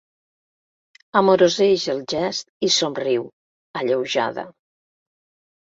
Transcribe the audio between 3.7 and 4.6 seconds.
alleujada.